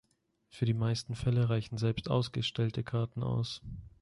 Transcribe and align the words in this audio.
Für 0.49 0.65
die 0.65 0.73
meisten 0.73 1.13
Fälle 1.13 1.49
reichen 1.49 1.77
selbst 1.77 2.09
ausgestellte 2.09 2.83
Karten 2.83 3.21
aus. 3.21 3.61